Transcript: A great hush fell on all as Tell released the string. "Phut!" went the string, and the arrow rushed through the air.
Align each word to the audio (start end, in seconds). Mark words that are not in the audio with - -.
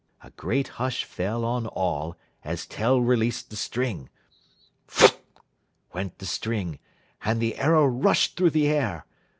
A 0.23 0.31
great 0.31 0.67
hush 0.81 1.03
fell 1.03 1.45
on 1.45 1.67
all 1.67 2.15
as 2.43 2.65
Tell 2.65 2.99
released 2.99 3.51
the 3.51 3.55
string. 3.55 4.09
"Phut!" 4.87 5.21
went 5.93 6.17
the 6.17 6.25
string, 6.25 6.79
and 7.23 7.39
the 7.39 7.55
arrow 7.57 7.85
rushed 7.85 8.35
through 8.35 8.49
the 8.49 8.67
air. 8.67 9.05